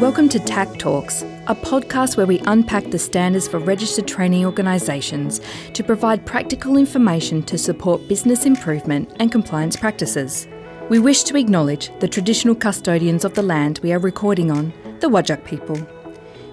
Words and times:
Welcome 0.00 0.28
to 0.28 0.38
TAC 0.38 0.78
Talks, 0.78 1.22
a 1.48 1.56
podcast 1.56 2.16
where 2.16 2.24
we 2.24 2.38
unpack 2.46 2.84
the 2.84 3.00
standards 3.00 3.48
for 3.48 3.58
registered 3.58 4.06
training 4.06 4.46
organisations 4.46 5.40
to 5.74 5.82
provide 5.82 6.24
practical 6.24 6.76
information 6.76 7.42
to 7.42 7.58
support 7.58 8.06
business 8.06 8.46
improvement 8.46 9.10
and 9.18 9.32
compliance 9.32 9.74
practices. 9.74 10.46
We 10.88 11.00
wish 11.00 11.24
to 11.24 11.36
acknowledge 11.36 11.90
the 11.98 12.06
traditional 12.06 12.54
custodians 12.54 13.24
of 13.24 13.34
the 13.34 13.42
land 13.42 13.80
we 13.82 13.92
are 13.92 13.98
recording 13.98 14.52
on, 14.52 14.72
the 15.00 15.08
Whadjuk 15.08 15.44
people. 15.44 15.84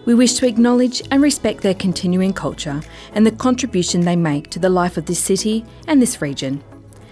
We 0.05 0.16
wish 0.16 0.34
to 0.39 0.48
acknowledge 0.48 1.04
and 1.12 1.21
respect 1.21 1.62
their 1.62 1.75
continuing 1.75 2.34
culture 2.34 2.82
and 3.14 3.27
the 3.27 3.32
contribution 3.32 4.02
they 4.02 4.16
make 4.16 4.50
to 4.50 4.59
the 4.59 4.70
life 4.70 4.98
of 4.98 5.05
this 5.05 5.20
city 5.20 5.64
and 5.88 6.02
this 6.02 6.20
region. 6.20 6.64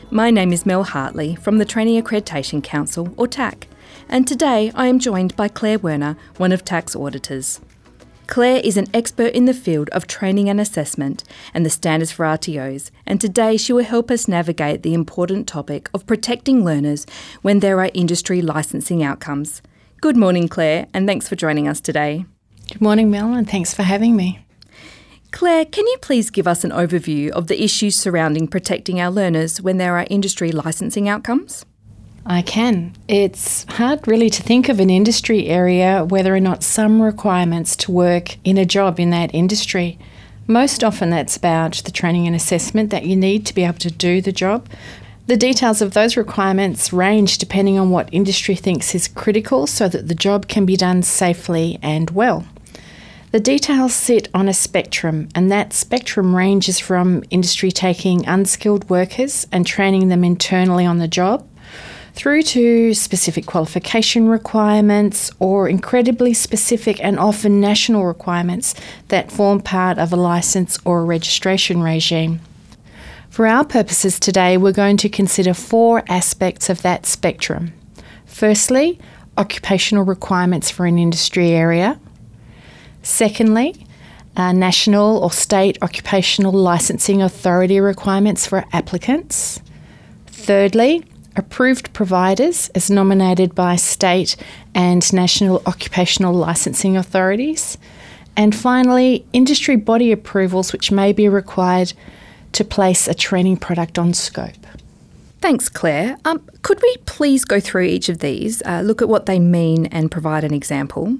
My 0.09 0.31
name 0.31 0.51
is 0.51 0.65
Mel 0.65 0.83
Hartley 0.83 1.35
from 1.35 1.59
the 1.59 1.65
Training 1.65 2.01
Accreditation 2.01 2.63
Council, 2.63 3.13
or 3.17 3.27
TAC 3.27 3.67
and 4.09 4.27
today 4.27 4.71
I 4.75 4.87
am 4.87 4.99
joined 4.99 5.35
by 5.35 5.47
Claire 5.47 5.79
Werner, 5.79 6.17
one 6.37 6.51
of 6.51 6.65
TAC's 6.65 6.95
auditors. 6.95 7.61
Claire 8.27 8.61
is 8.63 8.77
an 8.77 8.87
expert 8.93 9.33
in 9.33 9.45
the 9.45 9.53
field 9.53 9.89
of 9.89 10.07
training 10.07 10.49
and 10.49 10.59
assessment 10.59 11.23
and 11.53 11.65
the 11.65 11.69
standards 11.69 12.11
for 12.11 12.25
RTOs, 12.25 12.89
and 13.05 13.19
today 13.19 13.57
she 13.57 13.73
will 13.73 13.83
help 13.83 14.09
us 14.09 14.27
navigate 14.27 14.81
the 14.81 14.93
important 14.93 15.47
topic 15.47 15.89
of 15.93 16.05
protecting 16.05 16.63
learners 16.63 17.05
when 17.41 17.59
there 17.59 17.79
are 17.79 17.91
industry 17.93 18.41
licensing 18.41 19.03
outcomes. 19.03 19.61
Good 20.01 20.17
morning, 20.17 20.47
Claire, 20.47 20.87
and 20.93 21.07
thanks 21.07 21.27
for 21.27 21.35
joining 21.35 21.67
us 21.67 21.81
today. 21.81 22.25
Good 22.69 22.81
morning, 22.81 23.11
Mel, 23.11 23.33
and 23.33 23.49
thanks 23.49 23.73
for 23.73 23.83
having 23.83 24.15
me. 24.15 24.45
Claire, 25.31 25.65
can 25.65 25.85
you 25.87 25.97
please 26.01 26.29
give 26.29 26.47
us 26.47 26.63
an 26.63 26.71
overview 26.71 27.29
of 27.31 27.47
the 27.47 27.61
issues 27.61 27.95
surrounding 27.95 28.47
protecting 28.47 29.01
our 29.01 29.11
learners 29.11 29.61
when 29.61 29.77
there 29.77 29.97
are 29.97 30.07
industry 30.09 30.51
licensing 30.51 31.09
outcomes? 31.09 31.65
I 32.25 32.41
can. 32.41 32.93
It's 33.09 33.65
hard 33.65 34.07
really 34.07 34.29
to 34.29 34.41
think 34.41 34.69
of 34.69 34.79
an 34.79 34.89
industry 34.89 35.47
area 35.47 36.05
whether 36.05 36.33
or 36.33 36.39
not 36.39 36.63
some 36.63 37.01
requirements 37.01 37.75
to 37.77 37.91
work 37.91 38.37
in 38.45 38.57
a 38.57 38.65
job 38.65 38.97
in 38.99 39.09
that 39.09 39.33
industry. 39.35 39.99
Most 40.47 40.83
often, 40.83 41.09
that's 41.09 41.35
about 41.35 41.81
the 41.83 41.91
training 41.91 42.27
and 42.27 42.35
assessment 42.35 42.91
that 42.91 43.05
you 43.05 43.15
need 43.15 43.45
to 43.45 43.53
be 43.53 43.63
able 43.63 43.77
to 43.79 43.91
do 43.91 44.21
the 44.21 44.31
job. 44.31 44.69
The 45.27 45.37
details 45.37 45.81
of 45.81 45.93
those 45.93 46.17
requirements 46.17 46.93
range 46.93 47.37
depending 47.37 47.77
on 47.77 47.89
what 47.89 48.09
industry 48.13 48.55
thinks 48.55 48.95
is 48.95 49.07
critical 49.07 49.67
so 49.67 49.89
that 49.89 50.07
the 50.07 50.15
job 50.15 50.47
can 50.47 50.65
be 50.65 50.77
done 50.77 51.03
safely 51.03 51.77
and 51.81 52.09
well. 52.09 52.45
The 53.31 53.39
details 53.39 53.93
sit 53.93 54.29
on 54.33 54.47
a 54.47 54.53
spectrum, 54.53 55.27
and 55.33 55.51
that 55.51 55.73
spectrum 55.73 56.35
ranges 56.35 56.79
from 56.79 57.23
industry 57.31 57.71
taking 57.71 58.27
unskilled 58.27 58.89
workers 58.89 59.47
and 59.51 59.65
training 59.65 60.09
them 60.09 60.23
internally 60.23 60.85
on 60.85 60.99
the 60.99 61.07
job 61.07 61.47
through 62.13 62.43
to 62.43 62.93
specific 62.93 63.45
qualification 63.45 64.27
requirements 64.27 65.31
or 65.39 65.67
incredibly 65.67 66.33
specific 66.33 67.03
and 67.03 67.17
often 67.19 67.59
national 67.59 68.05
requirements 68.05 68.75
that 69.07 69.31
form 69.31 69.59
part 69.59 69.97
of 69.97 70.13
a 70.13 70.15
license 70.15 70.77
or 70.85 71.01
a 71.01 71.03
registration 71.03 71.81
regime. 71.81 72.39
For 73.29 73.47
our 73.47 73.65
purposes 73.65 74.19
today, 74.19 74.57
we're 74.57 74.73
going 74.73 74.97
to 74.97 75.09
consider 75.09 75.55
four 75.55 76.03
aspects 76.07 76.69
of 76.69 76.83
that 76.83 77.07
spectrum. 77.07 77.73
Firstly, 78.27 78.99
occupational 79.37 80.05
requirements 80.05 80.69
for 80.69 80.85
an 80.85 80.99
industry 80.99 81.49
area. 81.49 81.99
Secondly, 83.01 83.87
uh, 84.37 84.51
national 84.51 85.17
or 85.17 85.31
state 85.31 85.79
occupational 85.81 86.51
licensing 86.51 87.23
authority 87.23 87.79
requirements 87.79 88.45
for 88.45 88.65
applicants. 88.71 89.59
Thirdly, 90.27 91.03
approved 91.35 91.93
providers 91.93 92.69
as 92.75 92.89
nominated 92.89 93.55
by 93.55 93.75
state 93.75 94.35
and 94.75 95.11
national 95.13 95.61
occupational 95.65 96.33
licensing 96.33 96.97
authorities. 96.97 97.77
And 98.35 98.55
finally, 98.55 99.25
industry 99.33 99.75
body 99.75 100.11
approvals 100.11 100.73
which 100.73 100.91
may 100.91 101.13
be 101.13 101.29
required 101.29 101.93
to 102.53 102.63
place 102.63 103.07
a 103.07 103.13
training 103.13 103.57
product 103.57 103.99
on 103.99 104.13
scope. 104.13 104.65
Thanks, 105.41 105.67
Claire. 105.67 106.17
Um, 106.23 106.41
could 106.61 106.81
we 106.81 106.97
please 107.05 107.43
go 107.43 107.59
through 107.59 107.83
each 107.83 108.07
of 108.07 108.19
these, 108.19 108.61
uh, 108.65 108.81
look 108.81 109.01
at 109.01 109.09
what 109.09 109.25
they 109.25 109.39
mean, 109.39 109.87
and 109.87 110.09
provide 110.09 110.43
an 110.43 110.53
example? 110.53 111.17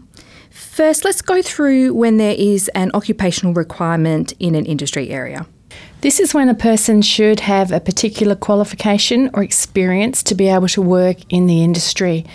First, 0.49 1.03
let's 1.03 1.21
go 1.21 1.41
through 1.41 1.93
when 1.93 2.17
there 2.17 2.35
is 2.37 2.69
an 2.69 2.91
occupational 2.93 3.53
requirement 3.53 4.33
in 4.39 4.55
an 4.55 4.65
industry 4.65 5.09
area. 5.09 5.45
This 6.03 6.19
is 6.19 6.33
when 6.33 6.49
a 6.49 6.53
person 6.53 7.01
should 7.01 7.39
have 7.39 7.71
a 7.71 7.79
particular 7.79 8.35
qualification 8.35 9.29
or 9.33 9.41
experience 9.41 10.21
to 10.23 10.35
be 10.35 10.49
able 10.49 10.67
to 10.67 10.81
work 10.81 11.15
in 11.29 11.47
the 11.47 11.63
industry. 11.63 12.25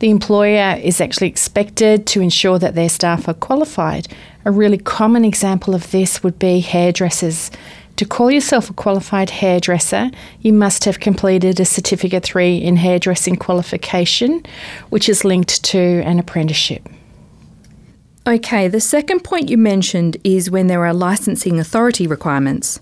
The 0.00 0.10
employer 0.10 0.78
is 0.82 1.00
actually 1.00 1.28
expected 1.28 2.06
to 2.08 2.20
ensure 2.20 2.58
that 2.58 2.74
their 2.74 2.90
staff 2.90 3.26
are 3.26 3.32
qualified. 3.32 4.06
A 4.44 4.50
really 4.50 4.76
common 4.76 5.24
example 5.24 5.74
of 5.74 5.90
this 5.92 6.22
would 6.22 6.38
be 6.38 6.60
hairdressers. 6.60 7.50
To 7.96 8.04
call 8.04 8.30
yourself 8.30 8.68
a 8.68 8.74
qualified 8.74 9.30
hairdresser, 9.30 10.10
you 10.42 10.52
must 10.52 10.84
have 10.84 11.00
completed 11.00 11.58
a 11.58 11.64
Certificate 11.64 12.22
3 12.22 12.58
in 12.58 12.76
hairdressing 12.76 13.36
qualification, 13.36 14.44
which 14.90 15.08
is 15.08 15.24
linked 15.24 15.64
to 15.64 16.02
an 16.04 16.18
apprenticeship. 16.18 16.86
Okay, 18.26 18.68
the 18.68 18.80
second 18.80 19.24
point 19.24 19.48
you 19.48 19.56
mentioned 19.56 20.18
is 20.22 20.50
when 20.50 20.66
there 20.66 20.84
are 20.84 20.92
licensing 20.92 21.58
authority 21.58 22.06
requirements. 22.06 22.78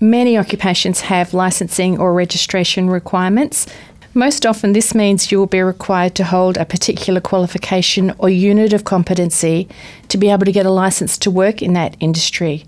Many 0.00 0.38
occupations 0.38 1.00
have 1.02 1.34
licensing 1.34 1.98
or 1.98 2.14
registration 2.14 2.88
requirements. 2.88 3.66
Most 4.14 4.46
often, 4.46 4.72
this 4.72 4.94
means 4.94 5.32
you 5.32 5.38
will 5.38 5.46
be 5.46 5.60
required 5.60 6.14
to 6.16 6.24
hold 6.24 6.56
a 6.56 6.64
particular 6.64 7.20
qualification 7.20 8.14
or 8.18 8.30
unit 8.30 8.72
of 8.72 8.84
competency 8.84 9.68
to 10.08 10.16
be 10.16 10.30
able 10.30 10.44
to 10.44 10.52
get 10.52 10.66
a 10.66 10.70
license 10.70 11.18
to 11.18 11.32
work 11.32 11.62
in 11.62 11.72
that 11.72 11.96
industry. 11.98 12.64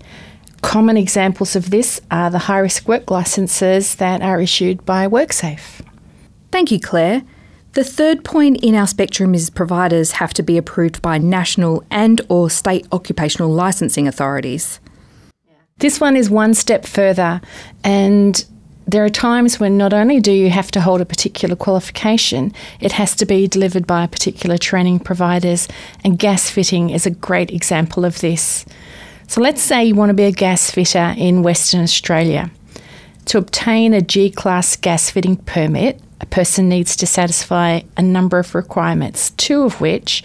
Common 0.61 0.97
examples 0.97 1.55
of 1.55 1.69
this 1.69 2.01
are 2.11 2.29
the 2.29 2.37
high 2.37 2.59
risk 2.59 2.87
work 2.87 3.09
licenses 3.09 3.95
that 3.95 4.21
are 4.21 4.41
issued 4.41 4.85
by 4.85 5.07
WorkSafe. 5.07 5.81
Thank 6.51 6.69
you, 6.69 6.79
Claire. 6.79 7.23
The 7.73 7.85
third 7.85 8.25
point 8.25 8.61
in 8.61 8.75
our 8.75 8.87
spectrum 8.87 9.33
is 9.33 9.49
providers 9.49 10.13
have 10.13 10.33
to 10.33 10.43
be 10.43 10.57
approved 10.57 11.01
by 11.01 11.17
national 11.17 11.85
and 11.89 12.19
or 12.27 12.49
state 12.49 12.85
occupational 12.91 13.49
licensing 13.49 14.05
authorities. 14.05 14.81
This 15.81 15.99
one 15.99 16.15
is 16.15 16.29
one 16.29 16.53
step 16.53 16.85
further, 16.85 17.41
and 17.83 18.45
there 18.85 19.03
are 19.03 19.09
times 19.09 19.59
when 19.59 19.79
not 19.79 19.93
only 19.93 20.19
do 20.19 20.31
you 20.31 20.51
have 20.51 20.69
to 20.71 20.79
hold 20.79 21.01
a 21.01 21.05
particular 21.05 21.55
qualification, 21.55 22.53
it 22.79 22.91
has 22.91 23.15
to 23.15 23.25
be 23.25 23.47
delivered 23.47 23.87
by 23.87 24.05
particular 24.05 24.59
training 24.59 24.99
providers, 24.99 25.67
and 26.03 26.19
gas 26.19 26.51
fitting 26.51 26.91
is 26.91 27.07
a 27.07 27.09
great 27.09 27.49
example 27.49 28.05
of 28.05 28.19
this. 28.19 28.63
So 29.25 29.41
let's 29.41 29.63
say 29.63 29.83
you 29.83 29.95
want 29.95 30.11
to 30.11 30.13
be 30.13 30.25
a 30.25 30.31
gas 30.31 30.69
fitter 30.69 31.15
in 31.17 31.41
Western 31.41 31.81
Australia. 31.81 32.51
To 33.25 33.39
obtain 33.39 33.95
a 33.95 34.01
G 34.01 34.29
class 34.29 34.75
gas 34.75 35.09
fitting 35.09 35.37
permit, 35.37 35.99
a 36.19 36.27
person 36.27 36.69
needs 36.69 36.95
to 36.97 37.07
satisfy 37.07 37.81
a 37.97 38.03
number 38.03 38.37
of 38.37 38.53
requirements, 38.53 39.31
two 39.31 39.63
of 39.63 39.81
which 39.81 40.21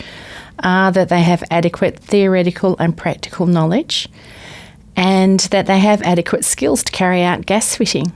are 0.58 0.92
that 0.92 1.08
they 1.08 1.22
have 1.22 1.42
adequate 1.50 1.98
theoretical 1.98 2.76
and 2.78 2.94
practical 2.94 3.46
knowledge 3.46 4.10
and 4.96 5.40
that 5.40 5.66
they 5.66 5.78
have 5.78 6.02
adequate 6.02 6.44
skills 6.44 6.82
to 6.84 6.92
carry 6.92 7.22
out 7.22 7.46
gas 7.46 7.76
fitting. 7.76 8.12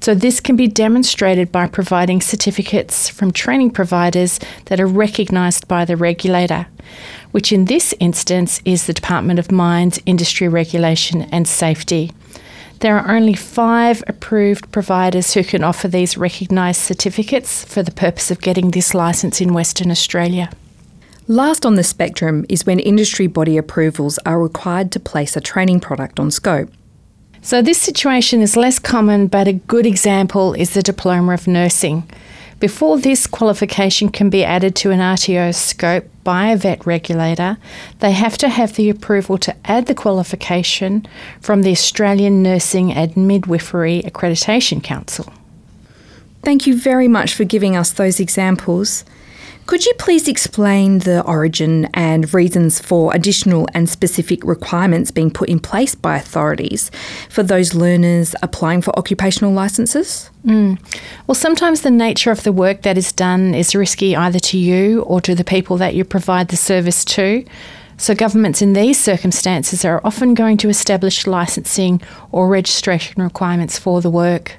So, 0.00 0.14
this 0.14 0.38
can 0.38 0.54
be 0.54 0.68
demonstrated 0.68 1.50
by 1.50 1.66
providing 1.66 2.20
certificates 2.20 3.08
from 3.08 3.32
training 3.32 3.72
providers 3.72 4.38
that 4.66 4.80
are 4.80 4.86
recognised 4.86 5.66
by 5.66 5.84
the 5.84 5.96
regulator, 5.96 6.68
which 7.32 7.52
in 7.52 7.64
this 7.64 7.92
instance 7.98 8.62
is 8.64 8.86
the 8.86 8.92
Department 8.92 9.40
of 9.40 9.50
Mines, 9.50 9.98
Industry 10.06 10.46
Regulation 10.46 11.22
and 11.32 11.48
Safety. 11.48 12.12
There 12.80 12.96
are 12.96 13.16
only 13.16 13.34
five 13.34 14.04
approved 14.06 14.70
providers 14.70 15.34
who 15.34 15.42
can 15.42 15.64
offer 15.64 15.88
these 15.88 16.16
recognised 16.16 16.80
certificates 16.80 17.64
for 17.64 17.82
the 17.82 17.90
purpose 17.90 18.30
of 18.30 18.40
getting 18.40 18.70
this 18.70 18.94
licence 18.94 19.40
in 19.40 19.52
Western 19.52 19.90
Australia. 19.90 20.48
Last 21.30 21.66
on 21.66 21.74
the 21.74 21.84
spectrum 21.84 22.46
is 22.48 22.64
when 22.64 22.80
industry 22.80 23.26
body 23.26 23.58
approvals 23.58 24.18
are 24.24 24.40
required 24.40 24.90
to 24.92 24.98
place 24.98 25.36
a 25.36 25.42
training 25.42 25.78
product 25.78 26.18
on 26.18 26.30
scope. 26.30 26.70
So, 27.42 27.60
this 27.60 27.76
situation 27.76 28.40
is 28.40 28.56
less 28.56 28.78
common, 28.78 29.26
but 29.26 29.46
a 29.46 29.52
good 29.52 29.84
example 29.84 30.54
is 30.54 30.72
the 30.72 30.82
Diploma 30.82 31.34
of 31.34 31.46
Nursing. 31.46 32.08
Before 32.60 32.98
this 32.98 33.26
qualification 33.26 34.08
can 34.08 34.30
be 34.30 34.42
added 34.42 34.74
to 34.76 34.90
an 34.90 35.00
RTO 35.00 35.54
scope 35.54 36.06
by 36.24 36.46
a 36.46 36.56
VET 36.56 36.86
regulator, 36.86 37.58
they 37.98 38.12
have 38.12 38.38
to 38.38 38.48
have 38.48 38.76
the 38.76 38.88
approval 38.88 39.36
to 39.36 39.54
add 39.66 39.84
the 39.84 39.94
qualification 39.94 41.06
from 41.42 41.60
the 41.60 41.72
Australian 41.72 42.42
Nursing 42.42 42.90
and 42.90 43.14
Midwifery 43.18 44.00
Accreditation 44.00 44.82
Council. 44.82 45.30
Thank 46.42 46.66
you 46.66 46.74
very 46.74 47.06
much 47.06 47.34
for 47.34 47.44
giving 47.44 47.76
us 47.76 47.92
those 47.92 48.18
examples. 48.18 49.04
Could 49.68 49.84
you 49.84 49.92
please 49.98 50.28
explain 50.28 51.00
the 51.00 51.22
origin 51.24 51.90
and 51.92 52.32
reasons 52.32 52.80
for 52.80 53.14
additional 53.14 53.68
and 53.74 53.86
specific 53.86 54.42
requirements 54.42 55.10
being 55.10 55.30
put 55.30 55.50
in 55.50 55.60
place 55.60 55.94
by 55.94 56.16
authorities 56.16 56.90
for 57.28 57.42
those 57.42 57.74
learners 57.74 58.34
applying 58.42 58.80
for 58.80 58.98
occupational 58.98 59.52
licences? 59.52 60.30
Mm. 60.46 60.80
Well, 61.26 61.34
sometimes 61.34 61.82
the 61.82 61.90
nature 61.90 62.30
of 62.30 62.44
the 62.44 62.50
work 62.50 62.80
that 62.80 62.96
is 62.96 63.12
done 63.12 63.52
is 63.54 63.74
risky 63.74 64.16
either 64.16 64.38
to 64.38 64.56
you 64.56 65.02
or 65.02 65.20
to 65.20 65.34
the 65.34 65.44
people 65.44 65.76
that 65.76 65.94
you 65.94 66.02
provide 66.02 66.48
the 66.48 66.56
service 66.56 67.04
to. 67.04 67.44
So, 67.98 68.14
governments 68.14 68.62
in 68.62 68.72
these 68.72 68.98
circumstances 68.98 69.84
are 69.84 70.00
often 70.02 70.32
going 70.32 70.56
to 70.58 70.70
establish 70.70 71.26
licensing 71.26 72.00
or 72.32 72.48
registration 72.48 73.22
requirements 73.22 73.78
for 73.78 74.00
the 74.00 74.08
work. 74.08 74.56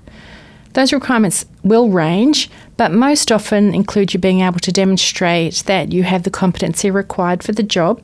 Those 0.73 0.93
requirements 0.93 1.45
will 1.63 1.89
range, 1.89 2.49
but 2.77 2.91
most 2.91 3.31
often 3.31 3.73
include 3.73 4.13
you 4.13 4.19
being 4.19 4.41
able 4.41 4.59
to 4.59 4.71
demonstrate 4.71 5.63
that 5.65 5.91
you 5.91 6.03
have 6.03 6.23
the 6.23 6.29
competency 6.29 6.91
required 6.91 7.43
for 7.43 7.51
the 7.51 7.63
job. 7.63 8.03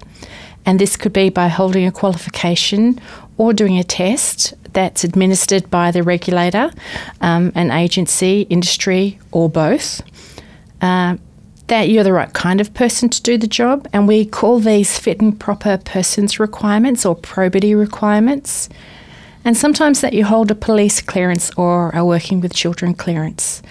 And 0.65 0.79
this 0.79 0.97
could 0.97 1.13
be 1.13 1.29
by 1.29 1.47
holding 1.47 1.85
a 1.85 1.91
qualification 1.91 2.99
or 3.37 3.53
doing 3.53 3.77
a 3.77 3.83
test 3.83 4.53
that's 4.73 5.03
administered 5.03 5.69
by 5.69 5.91
the 5.91 6.03
regulator, 6.03 6.71
um, 7.21 7.51
an 7.55 7.71
agency, 7.71 8.41
industry, 8.49 9.19
or 9.31 9.47
both. 9.49 10.01
Uh, 10.81 11.17
that 11.67 11.89
you're 11.89 12.03
the 12.03 12.13
right 12.13 12.33
kind 12.33 12.61
of 12.61 12.73
person 12.73 13.09
to 13.09 13.21
do 13.23 13.37
the 13.37 13.47
job, 13.47 13.87
and 13.91 14.07
we 14.07 14.25
call 14.25 14.59
these 14.59 14.99
fit 14.99 15.19
and 15.19 15.39
proper 15.39 15.77
persons 15.77 16.39
requirements 16.39 17.05
or 17.05 17.15
probity 17.15 17.73
requirements 17.73 18.69
and 19.45 19.55
sometimes 19.55 20.01
that 20.01 20.13
you 20.13 20.25
hold 20.25 20.49
a 20.49 20.55
police 20.55 21.01
clearance 21.01 21.51
or 21.55 21.95
are 21.95 22.03
working 22.03 22.41
with 22.41 22.53
children 22.53 22.95
clearance. 22.95 23.61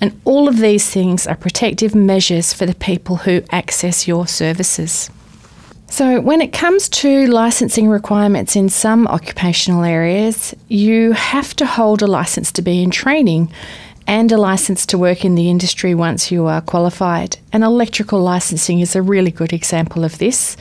And 0.00 0.18
all 0.24 0.48
of 0.48 0.58
these 0.58 0.88
things 0.88 1.26
are 1.26 1.34
protective 1.34 1.94
measures 1.94 2.52
for 2.52 2.66
the 2.66 2.74
people 2.76 3.16
who 3.16 3.42
access 3.50 4.06
your 4.06 4.28
services. 4.28 5.10
So, 5.90 6.20
when 6.20 6.40
it 6.40 6.52
comes 6.52 6.88
to 6.90 7.26
licensing 7.26 7.88
requirements 7.88 8.54
in 8.54 8.68
some 8.68 9.08
occupational 9.08 9.84
areas, 9.84 10.54
you 10.68 11.12
have 11.12 11.56
to 11.56 11.66
hold 11.66 12.02
a 12.02 12.06
license 12.06 12.52
to 12.52 12.62
be 12.62 12.82
in 12.82 12.90
training 12.90 13.50
and 14.06 14.30
a 14.30 14.36
license 14.36 14.86
to 14.86 14.98
work 14.98 15.24
in 15.24 15.34
the 15.34 15.50
industry 15.50 15.94
once 15.94 16.30
you 16.30 16.46
are 16.46 16.60
qualified. 16.60 17.38
And 17.52 17.64
electrical 17.64 18.20
licensing 18.20 18.80
is 18.80 18.94
a 18.94 19.02
really 19.02 19.30
good 19.30 19.52
example 19.52 20.04
of 20.04 20.18
this. 20.18 20.56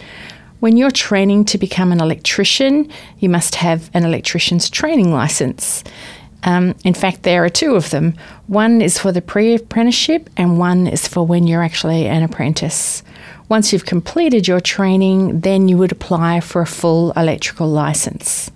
When 0.60 0.76
you're 0.76 0.92
training 0.92 1.46
to 1.46 1.60
become 1.60 1.92
an 1.92 2.02
electrician, 2.02 2.90
you 3.20 3.30
must 3.30 3.56
have 3.56 3.92
an 3.94 4.04
electrician's 4.04 4.72
training 4.72 5.12
license. 5.14 5.84
Um, 6.44 6.74
in 6.84 6.96
fact, 6.96 7.24
there 7.24 7.44
are 7.44 7.50
two 7.50 7.76
of 7.76 7.92
them. 7.92 8.16
One 8.48 8.82
is 8.82 8.98
for 8.98 9.12
the 9.12 9.22
pre 9.22 9.56
apprenticeship, 9.56 10.30
and 10.36 10.58
one 10.58 10.88
is 10.88 11.08
for 11.08 11.26
when 11.26 11.46
you're 11.46 11.64
actually 11.64 12.08
an 12.08 12.24
apprentice. 12.24 13.04
Once 13.50 13.72
you've 13.72 13.86
completed 13.86 14.48
your 14.48 14.60
training, 14.60 15.42
then 15.42 15.68
you 15.68 15.78
would 15.78 15.92
apply 15.92 16.40
for 16.40 16.62
a 16.62 16.68
full 16.68 17.12
electrical 17.12 17.68
license. 17.68 18.50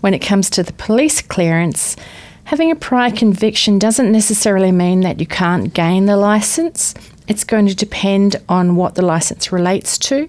When 0.00 0.14
it 0.14 0.20
comes 0.20 0.48
to 0.50 0.62
the 0.62 0.72
police 0.72 1.20
clearance, 1.20 1.96
having 2.44 2.70
a 2.70 2.76
prior 2.76 3.10
conviction 3.10 3.78
doesn't 3.78 4.10
necessarily 4.10 4.72
mean 4.72 5.00
that 5.00 5.20
you 5.20 5.26
can't 5.26 5.74
gain 5.74 6.06
the 6.06 6.16
license. 6.16 6.94
It's 7.28 7.44
going 7.44 7.66
to 7.66 7.74
depend 7.74 8.36
on 8.48 8.76
what 8.76 8.94
the 8.94 9.04
license 9.04 9.52
relates 9.52 9.98
to 9.98 10.28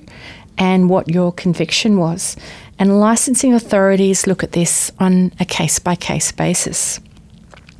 and 0.57 0.89
what 0.89 1.09
your 1.09 1.31
conviction 1.31 1.97
was. 1.97 2.35
And 2.79 2.99
licensing 2.99 3.53
authorities 3.53 4.27
look 4.27 4.43
at 4.43 4.51
this 4.51 4.91
on 4.99 5.31
a 5.39 5.45
case 5.45 5.79
by 5.79 5.95
case 5.95 6.31
basis. 6.31 6.99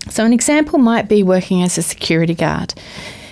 So, 0.10 0.24
an 0.24 0.34
example 0.34 0.80
might 0.80 1.10
be 1.10 1.24
working 1.24 1.62
as 1.62 1.78
a 1.78 1.84
security 1.84 2.34
guard. 2.34 2.74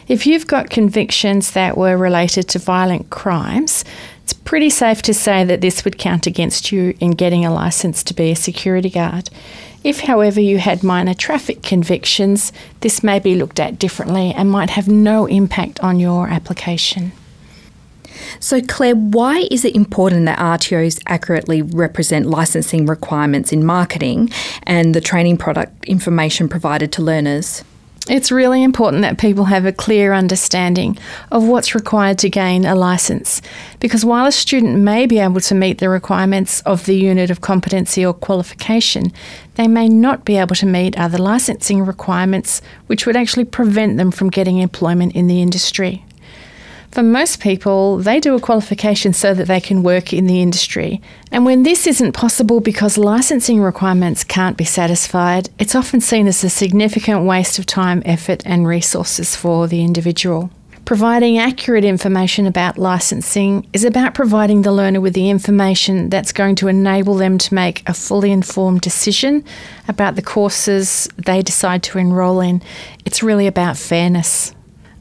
If 0.07 0.27
you've 0.27 0.45
got 0.45 0.69
convictions 0.69 1.51
that 1.51 1.77
were 1.77 1.97
related 1.97 2.47
to 2.49 2.59
violent 2.59 3.09
crimes, 3.09 3.83
it's 4.23 4.33
pretty 4.33 4.69
safe 4.69 5.01
to 5.03 5.13
say 5.13 5.43
that 5.43 5.61
this 5.61 5.83
would 5.83 5.97
count 5.97 6.27
against 6.27 6.71
you 6.71 6.95
in 6.99 7.11
getting 7.11 7.45
a 7.45 7.53
license 7.53 8.03
to 8.03 8.13
be 8.13 8.31
a 8.31 8.35
security 8.35 8.89
guard. 8.89 9.29
If, 9.83 10.01
however, 10.01 10.41
you 10.41 10.57
had 10.57 10.83
minor 10.83 11.13
traffic 11.13 11.61
convictions, 11.61 12.51
this 12.81 13.03
may 13.03 13.19
be 13.19 13.35
looked 13.35 13.59
at 13.59 13.79
differently 13.79 14.33
and 14.35 14.49
might 14.49 14.71
have 14.71 14.87
no 14.87 15.27
impact 15.27 15.79
on 15.81 15.99
your 15.99 16.27
application. 16.27 17.11
So, 18.39 18.61
Claire, 18.61 18.95
why 18.95 19.47
is 19.51 19.65
it 19.65 19.75
important 19.75 20.25
that 20.25 20.39
RTOs 20.39 21.01
accurately 21.07 21.61
represent 21.61 22.25
licensing 22.25 22.85
requirements 22.85 23.51
in 23.51 23.65
marketing 23.65 24.31
and 24.63 24.93
the 24.93 25.01
training 25.01 25.37
product 25.37 25.85
information 25.85 26.49
provided 26.49 26.91
to 26.93 27.01
learners? 27.01 27.63
It's 28.07 28.31
really 28.31 28.61
important 28.61 29.01
that 29.01 29.17
people 29.17 29.45
have 29.45 29.65
a 29.65 29.71
clear 29.71 30.13
understanding 30.13 30.95
of 31.31 31.43
what's 31.43 31.73
required 31.73 32.19
to 32.19 32.29
gain 32.29 32.63
a 32.63 32.75
license 32.75 33.41
because 33.79 34.05
while 34.05 34.27
a 34.27 34.31
student 34.31 34.77
may 34.77 35.07
be 35.07 35.17
able 35.17 35.41
to 35.41 35.55
meet 35.55 35.79
the 35.79 35.89
requirements 35.89 36.61
of 36.61 36.85
the 36.85 36.95
unit 36.95 37.31
of 37.31 37.41
competency 37.41 38.05
or 38.05 38.13
qualification, 38.13 39.11
they 39.55 39.67
may 39.67 39.89
not 39.89 40.23
be 40.23 40.37
able 40.37 40.55
to 40.57 40.67
meet 40.67 40.95
other 40.99 41.17
licensing 41.17 41.83
requirements 41.83 42.61
which 42.85 43.07
would 43.07 43.15
actually 43.15 43.45
prevent 43.45 43.97
them 43.97 44.11
from 44.11 44.29
getting 44.29 44.59
employment 44.59 45.15
in 45.15 45.25
the 45.25 45.41
industry. 45.41 46.05
For 46.95 47.03
most 47.03 47.41
people, 47.41 47.97
they 47.97 48.21
do 48.21 48.35
a 48.35 48.39
qualification 48.39 49.11
so 49.11 49.33
that 49.33 49.49
they 49.49 49.59
can 49.59 49.83
work 49.83 50.13
in 50.13 50.27
the 50.27 50.41
industry. 50.41 51.01
And 51.29 51.43
when 51.43 51.63
this 51.63 51.87
isn't 51.87 52.13
possible 52.13 52.61
because 52.61 52.97
licensing 52.97 53.59
requirements 53.61 54.23
can't 54.23 54.55
be 54.55 54.63
satisfied, 54.63 55.49
it's 55.59 55.75
often 55.75 55.99
seen 55.99 56.25
as 56.25 56.41
a 56.41 56.49
significant 56.49 57.25
waste 57.25 57.59
of 57.59 57.65
time, 57.65 58.01
effort, 58.05 58.43
and 58.45 58.65
resources 58.65 59.35
for 59.35 59.67
the 59.67 59.83
individual. 59.83 60.51
Providing 60.85 61.37
accurate 61.37 61.83
information 61.83 62.47
about 62.47 62.77
licensing 62.77 63.67
is 63.73 63.83
about 63.83 64.13
providing 64.13 64.61
the 64.61 64.71
learner 64.71 65.01
with 65.01 65.15
the 65.15 65.29
information 65.29 66.07
that's 66.07 66.31
going 66.31 66.55
to 66.55 66.69
enable 66.69 67.15
them 67.15 67.37
to 67.39 67.53
make 67.53 67.83
a 67.89 67.93
fully 67.93 68.31
informed 68.31 68.79
decision 68.79 69.43
about 69.89 70.15
the 70.15 70.21
courses 70.21 71.09
they 71.17 71.41
decide 71.41 71.83
to 71.83 71.97
enrol 71.97 72.39
in. 72.39 72.61
It's 73.03 73.21
really 73.21 73.47
about 73.47 73.75
fairness. 73.75 74.55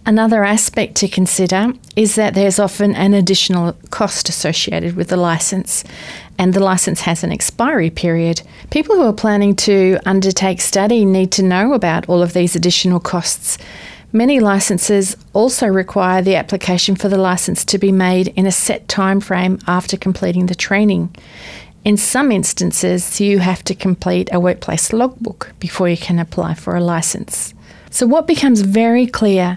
Another 0.06 0.44
aspect 0.44 0.96
to 0.96 1.08
consider 1.08 1.72
is 1.96 2.14
that 2.16 2.34
there's 2.34 2.58
often 2.58 2.94
an 2.94 3.14
additional 3.14 3.74
cost 3.88 4.28
associated 4.28 4.96
with 4.96 5.08
the 5.08 5.16
license, 5.16 5.82
and 6.38 6.52
the 6.52 6.60
license 6.60 7.00
has 7.02 7.24
an 7.24 7.32
expiry 7.32 7.88
period. 7.88 8.42
People 8.70 8.96
who 8.96 9.06
are 9.06 9.14
planning 9.14 9.56
to 9.56 9.98
undertake 10.04 10.60
study 10.60 11.06
need 11.06 11.32
to 11.32 11.42
know 11.42 11.72
about 11.72 12.06
all 12.06 12.22
of 12.22 12.34
these 12.34 12.54
additional 12.54 13.00
costs. 13.00 13.56
Many 14.12 14.40
licenses 14.40 15.16
also 15.32 15.66
require 15.68 16.20
the 16.20 16.36
application 16.36 16.96
for 16.96 17.08
the 17.08 17.18
license 17.18 17.64
to 17.64 17.78
be 17.78 17.90
made 17.90 18.28
in 18.36 18.46
a 18.46 18.52
set 18.52 18.86
time 18.88 19.20
frame 19.20 19.58
after 19.66 19.96
completing 19.96 20.46
the 20.46 20.54
training. 20.54 21.16
In 21.82 21.96
some 21.96 22.30
instances, 22.30 23.20
you 23.20 23.38
have 23.38 23.64
to 23.64 23.74
complete 23.74 24.28
a 24.32 24.38
workplace 24.38 24.92
logbook 24.92 25.52
before 25.60 25.88
you 25.88 25.96
can 25.96 26.18
apply 26.18 26.54
for 26.54 26.76
a 26.76 26.80
license. 26.84 27.54
So, 27.94 28.08
what 28.08 28.26
becomes 28.26 28.62
very 28.62 29.06
clear 29.06 29.56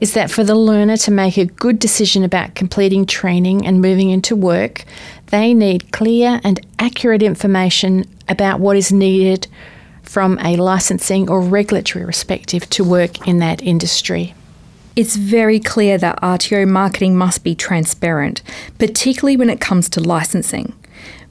is 0.00 0.14
that 0.14 0.28
for 0.28 0.42
the 0.42 0.56
learner 0.56 0.96
to 0.96 1.12
make 1.12 1.36
a 1.36 1.44
good 1.44 1.78
decision 1.78 2.24
about 2.24 2.56
completing 2.56 3.06
training 3.06 3.64
and 3.64 3.80
moving 3.80 4.10
into 4.10 4.34
work, 4.34 4.84
they 5.26 5.54
need 5.54 5.92
clear 5.92 6.40
and 6.42 6.58
accurate 6.80 7.22
information 7.22 8.04
about 8.28 8.58
what 8.58 8.76
is 8.76 8.90
needed 8.90 9.46
from 10.02 10.36
a 10.40 10.56
licensing 10.56 11.30
or 11.30 11.40
regulatory 11.40 12.04
perspective 12.04 12.68
to 12.70 12.82
work 12.82 13.28
in 13.28 13.38
that 13.38 13.62
industry. 13.62 14.34
It's 14.96 15.14
very 15.14 15.60
clear 15.60 15.96
that 15.96 16.20
RTO 16.20 16.66
marketing 16.66 17.16
must 17.16 17.44
be 17.44 17.54
transparent, 17.54 18.42
particularly 18.80 19.36
when 19.36 19.48
it 19.48 19.60
comes 19.60 19.88
to 19.90 20.00
licensing. 20.00 20.74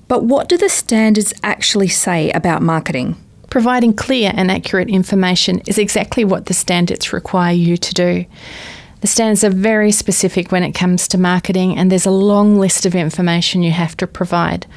But 0.08 0.24
what 0.24 0.48
do 0.48 0.58
the 0.58 0.70
standards 0.70 1.34
actually 1.44 1.90
say 1.90 2.32
about 2.32 2.62
marketing? 2.62 3.18
Providing 3.56 3.94
clear 3.94 4.34
and 4.36 4.52
accurate 4.52 4.90
information 4.90 5.62
is 5.66 5.78
exactly 5.78 6.26
what 6.26 6.48
the 6.48 6.54
standards 6.54 7.14
require 7.14 7.54
you 7.54 7.78
to 7.78 7.94
do. 7.94 8.26
The 9.00 9.08
standards 9.08 9.46
are 9.46 9.50
very 9.50 9.94
specific 9.94 10.52
when 10.52 10.62
it 10.62 10.74
comes 10.74 11.08
to 11.08 11.18
marketing, 11.18 11.78
and 11.78 11.90
there's 11.90 12.06
a 12.06 12.12
long 12.12 12.60
list 12.60 12.86
of 12.86 12.96
information 12.96 13.64
you 13.64 13.72
have 13.72 13.96
to 13.96 14.08
provide. 14.08 14.68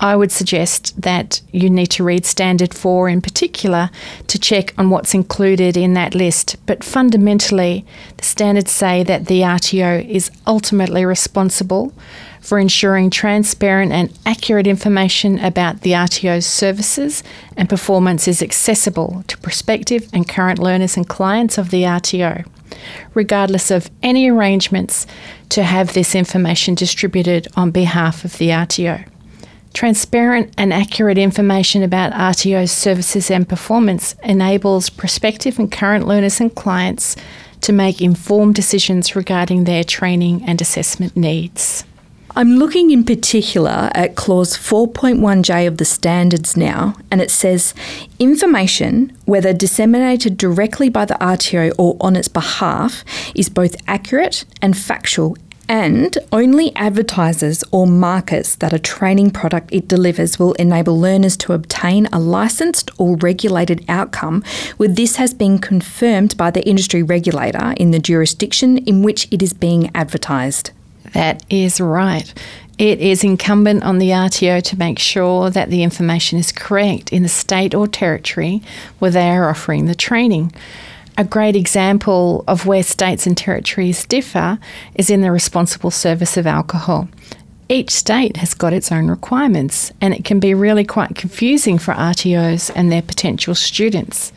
I 0.00 0.16
would 0.16 0.32
suggest 0.32 0.98
that 1.02 1.42
you 1.52 1.68
need 1.68 1.88
to 1.88 2.04
read 2.04 2.24
Standard 2.24 2.72
4 2.72 3.10
in 3.10 3.20
particular 3.20 3.90
to 4.28 4.38
check 4.38 4.72
on 4.78 4.88
what's 4.88 5.12
included 5.12 5.76
in 5.76 5.92
that 5.92 6.14
list. 6.14 6.56
But 6.64 6.82
fundamentally, 6.82 7.84
the 8.16 8.24
standards 8.24 8.70
say 8.70 9.02
that 9.02 9.26
the 9.26 9.42
RTO 9.42 10.08
is 10.08 10.30
ultimately 10.46 11.04
responsible 11.04 11.92
for 12.42 12.58
ensuring 12.58 13.08
transparent 13.08 13.92
and 13.92 14.12
accurate 14.26 14.66
information 14.66 15.38
about 15.38 15.80
the 15.80 15.92
RTO's 15.92 16.44
services 16.44 17.22
and 17.56 17.68
performance 17.68 18.26
is 18.26 18.42
accessible 18.42 19.24
to 19.28 19.38
prospective 19.38 20.08
and 20.12 20.28
current 20.28 20.58
learners 20.58 20.96
and 20.96 21.08
clients 21.08 21.56
of 21.56 21.70
the 21.70 21.84
RTO, 21.84 22.44
regardless 23.14 23.70
of 23.70 23.90
any 24.02 24.28
arrangements 24.28 25.06
to 25.50 25.62
have 25.62 25.94
this 25.94 26.14
information 26.14 26.74
distributed 26.74 27.46
on 27.56 27.70
behalf 27.70 28.24
of 28.24 28.36
the 28.38 28.48
RTO. 28.48 29.08
Transparent 29.72 30.52
and 30.58 30.72
accurate 30.72 31.16
information 31.16 31.82
about 31.82 32.12
RTO's 32.12 32.72
services 32.72 33.30
and 33.30 33.48
performance 33.48 34.14
enables 34.22 34.90
prospective 34.90 35.58
and 35.58 35.70
current 35.70 36.06
learners 36.06 36.40
and 36.40 36.54
clients 36.54 37.16
to 37.62 37.72
make 37.72 38.02
informed 38.02 38.56
decisions 38.56 39.14
regarding 39.14 39.64
their 39.64 39.84
training 39.84 40.42
and 40.44 40.60
assessment 40.60 41.16
needs. 41.16 41.84
I'm 42.34 42.56
looking 42.56 42.90
in 42.90 43.04
particular 43.04 43.90
at 43.94 44.16
clause 44.16 44.56
4.1j 44.56 45.66
of 45.66 45.76
the 45.76 45.84
standards 45.84 46.56
now, 46.56 46.96
and 47.10 47.20
it 47.20 47.30
says 47.30 47.74
information, 48.18 49.14
whether 49.26 49.52
disseminated 49.52 50.38
directly 50.38 50.88
by 50.88 51.04
the 51.04 51.14
RTO 51.14 51.74
or 51.76 51.98
on 52.00 52.16
its 52.16 52.28
behalf, 52.28 53.04
is 53.34 53.50
both 53.50 53.76
accurate 53.86 54.46
and 54.62 54.74
factual. 54.74 55.36
And 55.68 56.16
only 56.32 56.74
advertisers 56.74 57.64
or 57.70 57.86
markets 57.86 58.54
that 58.56 58.72
a 58.72 58.78
training 58.78 59.32
product 59.32 59.70
it 59.70 59.86
delivers 59.86 60.38
will 60.38 60.54
enable 60.54 60.98
learners 60.98 61.36
to 61.38 61.52
obtain 61.52 62.06
a 62.06 62.18
licensed 62.18 62.90
or 62.98 63.16
regulated 63.16 63.84
outcome 63.88 64.42
where 64.78 64.88
this 64.88 65.16
has 65.16 65.34
been 65.34 65.58
confirmed 65.58 66.38
by 66.38 66.50
the 66.50 66.66
industry 66.66 67.02
regulator 67.02 67.74
in 67.76 67.90
the 67.90 67.98
jurisdiction 67.98 68.78
in 68.78 69.02
which 69.02 69.28
it 69.30 69.42
is 69.42 69.52
being 69.52 69.90
advertised. 69.94 70.70
That 71.14 71.44
is 71.50 71.80
right. 71.80 72.32
It 72.78 73.00
is 73.00 73.22
incumbent 73.22 73.84
on 73.84 73.98
the 73.98 74.10
RTO 74.10 74.62
to 74.62 74.78
make 74.78 74.98
sure 74.98 75.50
that 75.50 75.70
the 75.70 75.82
information 75.82 76.38
is 76.38 76.52
correct 76.52 77.12
in 77.12 77.22
the 77.22 77.28
state 77.28 77.74
or 77.74 77.86
territory 77.86 78.62
where 78.98 79.10
they 79.10 79.30
are 79.30 79.48
offering 79.48 79.86
the 79.86 79.94
training. 79.94 80.52
A 81.18 81.24
great 81.24 81.54
example 81.54 82.42
of 82.48 82.64
where 82.66 82.82
states 82.82 83.26
and 83.26 83.36
territories 83.36 84.06
differ 84.06 84.58
is 84.94 85.10
in 85.10 85.20
the 85.20 85.30
responsible 85.30 85.90
service 85.90 86.38
of 86.38 86.46
alcohol. 86.46 87.08
Each 87.68 87.90
state 87.90 88.38
has 88.38 88.54
got 88.54 88.72
its 88.72 88.90
own 88.90 89.08
requirements, 89.08 89.92
and 90.00 90.12
it 90.12 90.24
can 90.24 90.40
be 90.40 90.52
really 90.52 90.84
quite 90.84 91.14
confusing 91.14 91.78
for 91.78 91.94
RTOs 91.94 92.70
and 92.74 92.90
their 92.90 93.02
potential 93.02 93.54
students. 93.54 94.32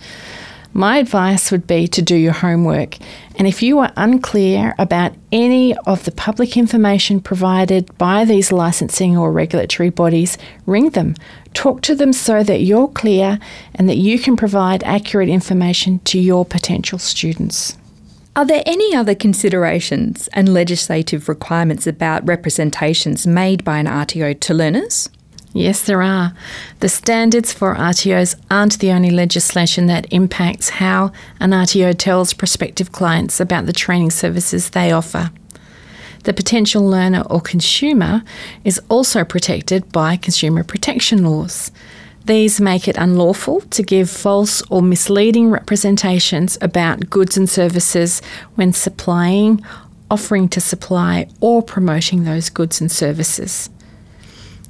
My 0.78 0.98
advice 0.98 1.52
would 1.52 1.68
be 1.68 1.88
to 1.88 2.02
do 2.02 2.18
your 2.18 2.34
homework. 2.34 2.98
And 3.38 3.48
if 3.48 3.64
you 3.64 3.80
are 3.80 3.94
unclear 3.96 4.76
about 4.78 5.14
any 5.32 5.74
of 5.88 6.04
the 6.04 6.12
public 6.12 6.58
information 6.58 7.22
provided 7.22 7.98
by 7.98 8.26
these 8.26 8.52
licensing 8.52 9.16
or 9.16 9.32
regulatory 9.32 9.90
bodies, 9.90 10.38
ring 10.66 10.90
them. 10.90 11.16
Talk 11.54 11.82
to 11.84 11.96
them 11.96 12.12
so 12.12 12.44
that 12.44 12.60
you're 12.60 12.90
clear 12.90 13.40
and 13.76 13.88
that 13.88 13.96
you 13.96 14.20
can 14.20 14.36
provide 14.36 14.84
accurate 14.84 15.30
information 15.30 16.00
to 16.00 16.20
your 16.20 16.44
potential 16.44 17.00
students. 17.00 17.78
Are 18.36 18.46
there 18.46 18.64
any 18.66 18.94
other 18.94 19.16
considerations 19.16 20.28
and 20.34 20.54
legislative 20.54 21.30
requirements 21.30 21.88
about 21.88 22.28
representations 22.28 23.26
made 23.26 23.64
by 23.64 23.78
an 23.78 23.86
RTO 23.86 24.42
to 24.42 24.54
learners? 24.54 25.08
Yes, 25.56 25.84
there 25.84 26.02
are. 26.02 26.34
The 26.82 26.90
standards 26.90 27.54
for 27.54 27.76
RTOs 27.76 28.36
aren't 28.52 28.78
the 28.80 28.92
only 28.92 29.10
legislation 29.10 29.88
that 29.88 30.06
impacts 30.12 30.68
how 30.68 31.14
an 31.40 31.52
RTO 31.52 31.98
tells 31.98 32.34
prospective 32.34 32.92
clients 32.92 33.40
about 33.40 33.66
the 33.66 33.72
training 33.72 34.12
services 34.12 34.72
they 34.72 34.92
offer. 34.92 35.32
The 36.26 36.34
potential 36.34 36.86
learner 36.86 37.22
or 37.30 37.40
consumer 37.40 38.22
is 38.66 38.82
also 38.90 39.24
protected 39.24 39.90
by 39.94 40.18
consumer 40.18 40.62
protection 40.66 41.24
laws. 41.24 41.72
These 42.26 42.60
make 42.60 42.90
it 42.90 42.98
unlawful 42.98 43.62
to 43.62 43.82
give 43.82 44.10
false 44.10 44.62
or 44.70 44.82
misleading 44.82 45.52
representations 45.52 46.58
about 46.62 47.10
goods 47.10 47.38
and 47.38 47.50
services 47.50 48.22
when 48.56 48.74
supplying, 48.74 49.64
offering 50.12 50.50
to 50.50 50.60
supply, 50.60 51.30
or 51.40 51.64
promoting 51.64 52.26
those 52.26 52.50
goods 52.50 52.82
and 52.82 52.92
services. 52.92 53.70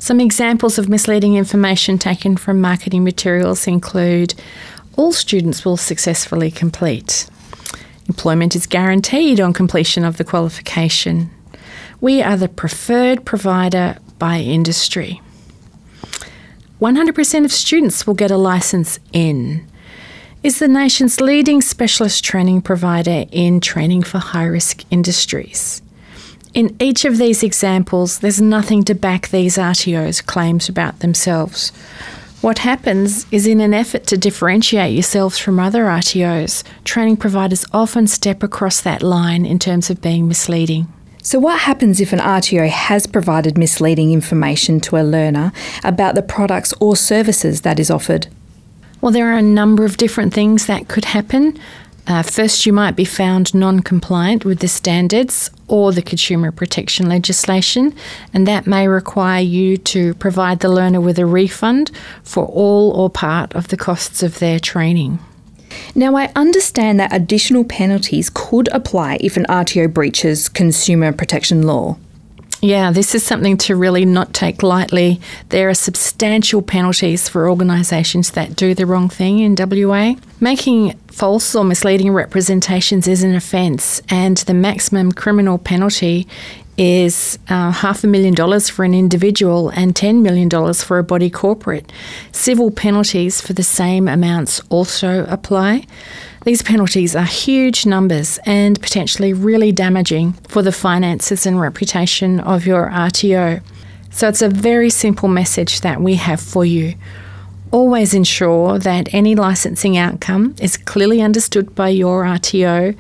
Some 0.05 0.19
examples 0.21 0.77
of 0.77 0.87
misleading 0.87 1.33
information 1.33 1.97
taken 1.97 2.37
from 2.37 2.61
marketing 2.61 3.03
materials 3.03 3.65
include 3.65 4.35
all 4.97 5.11
students 5.11 5.65
will 5.65 5.77
successfully 5.77 6.51
complete. 6.51 7.27
Employment 8.07 8.55
is 8.55 8.67
guaranteed 8.67 9.41
on 9.41 9.51
completion 9.51 10.05
of 10.05 10.17
the 10.17 10.23
qualification. 10.23 11.31
We 12.01 12.21
are 12.21 12.37
the 12.37 12.47
preferred 12.47 13.25
provider 13.25 13.97
by 14.19 14.41
industry. 14.41 15.23
100% 16.79 17.43
of 17.43 17.51
students 17.51 18.05
will 18.05 18.13
get 18.13 18.29
a 18.29 18.37
license 18.37 18.99
in. 19.11 19.67
Is 20.43 20.59
the 20.59 20.67
nation's 20.67 21.19
leading 21.19 21.63
specialist 21.63 22.23
training 22.23 22.61
provider 22.61 23.25
in 23.31 23.59
training 23.59 24.03
for 24.03 24.19
high 24.19 24.45
risk 24.45 24.83
industries. 24.91 25.81
In 26.55 26.73
each 26.79 27.03
of 27.03 27.17
these 27.17 27.43
examples, 27.43 28.19
there's 28.19 28.41
nothing 28.41 28.85
to 28.85 28.95
back 28.95 29.27
these 29.27 29.57
RTOs' 29.57 30.25
claims 30.25 30.69
about 30.69 30.99
themselves. 30.99 31.71
What 32.39 32.59
happens 32.59 33.25
is, 33.29 33.45
in 33.45 33.59
an 33.59 33.73
effort 33.73 34.05
to 34.07 34.17
differentiate 34.17 34.93
yourselves 34.93 35.37
from 35.37 35.59
other 35.59 35.83
RTOs, 35.83 36.63
training 36.85 37.17
providers 37.17 37.65
often 37.73 38.07
step 38.07 38.41
across 38.41 38.79
that 38.79 39.03
line 39.03 39.45
in 39.45 39.59
terms 39.59 39.89
of 39.89 40.01
being 40.01 40.29
misleading. 40.29 40.87
So, 41.21 41.39
what 41.39 41.59
happens 41.59 41.99
if 41.99 42.13
an 42.13 42.19
RTO 42.19 42.69
has 42.69 43.05
provided 43.05 43.57
misleading 43.57 44.13
information 44.13 44.79
to 44.81 44.95
a 44.95 45.03
learner 45.03 45.51
about 45.83 46.15
the 46.15 46.21
products 46.21 46.73
or 46.79 46.95
services 46.95 47.61
that 47.61 47.81
is 47.81 47.91
offered? 47.91 48.27
Well, 49.01 49.11
there 49.11 49.27
are 49.27 49.37
a 49.37 49.41
number 49.41 49.83
of 49.83 49.97
different 49.97 50.33
things 50.33 50.67
that 50.67 50.87
could 50.87 51.05
happen. 51.05 51.59
Uh, 52.07 52.21
first, 52.21 52.65
you 52.65 52.73
might 52.73 52.95
be 52.95 53.05
found 53.05 53.53
non 53.55 53.79
compliant 53.79 54.45
with 54.45 54.59
the 54.59 54.67
standards 54.67 55.49
or 55.67 55.91
the 55.91 56.01
consumer 56.01 56.51
protection 56.51 57.09
legislation, 57.09 57.95
and 58.33 58.47
that 58.47 58.67
may 58.67 58.87
require 58.87 59.41
you 59.41 59.75
to 59.77 60.13
provide 60.15 60.59
the 60.59 60.69
learner 60.69 61.01
with 61.01 61.17
a 61.17 61.25
refund 61.25 61.89
for 62.23 62.45
all 62.45 62.91
or 62.91 63.09
part 63.09 63.53
of 63.55 63.69
the 63.69 63.77
costs 63.77 64.21
of 64.21 64.37
their 64.37 64.59
training. 64.59 65.17
Now, 65.95 66.15
I 66.15 66.31
understand 66.35 66.99
that 66.99 67.13
additional 67.13 67.63
penalties 67.63 68.29
could 68.33 68.67
apply 68.69 69.17
if 69.21 69.35
an 69.35 69.45
RTO 69.49 69.93
breaches 69.93 70.47
consumer 70.47 71.11
protection 71.11 71.63
law. 71.63 71.97
Yeah, 72.61 72.91
this 72.91 73.13
is 73.13 73.23
something 73.23 73.57
to 73.57 73.75
really 73.75 74.05
not 74.05 74.33
take 74.33 74.63
lightly. 74.63 75.19
There 75.49 75.69
are 75.69 75.75
substantial 75.75 76.61
penalties 76.61 77.29
for 77.29 77.49
organisations 77.49 78.31
that 78.31 78.55
do 78.55 78.73
the 78.73 78.85
wrong 78.85 79.09
thing 79.09 79.39
in 79.39 79.55
WA. 79.55 80.15
Making 80.39 80.99
false 81.15 81.55
or 81.55 81.63
misleading 81.63 82.11
representations 82.11 83.07
is 83.07 83.23
an 83.23 83.33
offence, 83.33 84.01
and 84.09 84.35
the 84.39 84.53
maximum 84.53 85.13
criminal 85.13 85.57
penalty 85.57 86.27
is 86.77 87.39
uh, 87.47 87.71
half 87.71 88.03
a 88.03 88.07
million 88.07 88.33
dollars 88.33 88.67
for 88.67 88.83
an 88.83 88.93
individual 88.93 89.69
and 89.69 89.95
$10 89.95 90.21
million 90.21 90.49
for 90.73 90.99
a 90.99 91.03
body 91.05 91.29
corporate. 91.29 91.89
Civil 92.33 92.69
penalties 92.69 93.39
for 93.39 93.53
the 93.53 93.63
same 93.63 94.09
amounts 94.09 94.59
also 94.67 95.25
apply. 95.27 95.87
These 96.43 96.63
penalties 96.63 97.15
are 97.15 97.23
huge 97.23 97.85
numbers 97.85 98.37
and 98.45 98.81
potentially 98.81 99.31
really 99.31 99.71
damaging 99.71 100.33
for 100.49 100.61
the 100.61 100.73
finances 100.73 101.45
and 101.45 101.61
reputation 101.61 102.41
of 102.41 102.65
your 102.65 102.89
RTO. 102.89 103.63
So 104.11 104.27
it's 104.27 104.41
a 104.41 104.49
very 104.49 104.89
simple 104.89 105.29
message 105.29 105.79
that 105.79 106.01
we 106.01 106.15
have 106.15 106.41
for 106.41 106.65
you. 106.65 106.95
Always 107.75 108.13
ensure 108.13 108.79
that 108.79 109.13
any 109.13 109.35
licensing 109.35 109.97
outcome 109.97 110.55
is 110.61 110.77
clearly 110.77 111.21
understood 111.21 111.75
by 111.75 111.89
your 111.89 112.23
RTO 112.23 112.95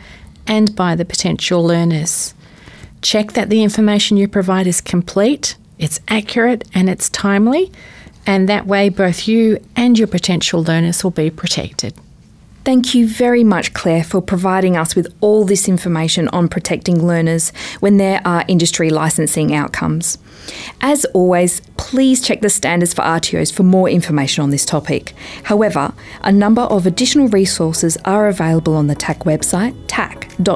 and 0.47 0.75
by 0.75 0.95
the 0.95 1.05
potential 1.05 1.63
learners. 1.63 2.33
Check 3.01 3.31
that 3.31 3.49
the 3.49 3.63
information 3.63 4.17
you 4.17 4.27
provide 4.27 4.67
is 4.67 4.81
complete, 4.81 5.55
it's 5.79 6.01
accurate, 6.09 6.67
and 6.73 6.89
it's 6.89 7.09
timely, 7.09 7.71
and 8.27 8.49
that 8.49 8.67
way 8.67 8.89
both 8.89 9.29
you 9.29 9.63
and 9.77 9.97
your 9.97 10.09
potential 10.09 10.61
learners 10.61 11.05
will 11.05 11.11
be 11.11 11.29
protected. 11.29 11.93
Thank 12.65 12.95
you 12.95 13.07
very 13.07 13.43
much, 13.43 13.73
Claire, 13.75 14.03
for 14.03 14.23
providing 14.23 14.75
us 14.75 14.95
with 14.95 15.13
all 15.21 15.45
this 15.45 15.69
information 15.69 16.27
on 16.29 16.47
protecting 16.47 17.05
learners 17.05 17.51
when 17.79 17.97
there 17.97 18.23
are 18.25 18.43
industry 18.47 18.89
licensing 18.89 19.53
outcomes. 19.53 20.17
As 20.81 21.05
always, 21.13 21.61
please 21.77 22.25
check 22.25 22.41
the 22.41 22.49
standards 22.49 22.91
for 22.91 23.03
RTOs 23.03 23.53
for 23.53 23.61
more 23.61 23.87
information 23.87 24.43
on 24.43 24.49
this 24.49 24.65
topic. 24.65 25.13
However, 25.43 25.93
a 26.23 26.31
number 26.31 26.63
of 26.63 26.87
additional 26.87 27.27
resources 27.27 27.97
are 28.03 28.27
available 28.27 28.75
on 28.75 28.87
the 28.87 28.95
TAC 28.95 29.19
website, 29.19 29.75
tac.wa.gov.au, 29.85 30.47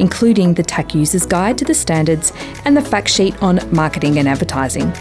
including 0.00 0.54
the 0.54 0.64
TAC 0.64 0.92
User's 0.96 1.24
Guide 1.24 1.56
to 1.58 1.64
the 1.64 1.72
Standards 1.72 2.32
and 2.64 2.76
the 2.76 2.82
fact 2.82 3.08
sheet 3.08 3.40
on 3.40 3.60
marketing 3.72 4.18
and 4.18 4.26
advertising. 4.26 4.92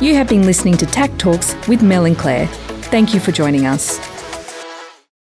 You 0.00 0.14
have 0.14 0.28
been 0.28 0.46
listening 0.46 0.76
to 0.76 0.86
TAC 0.86 1.18
Talks 1.18 1.56
with 1.66 1.82
Mel 1.82 2.04
and 2.04 2.16
Claire. 2.16 2.46
Thank 2.92 3.12
you 3.12 3.18
for 3.18 3.32
joining 3.32 3.66
us. 3.66 4.17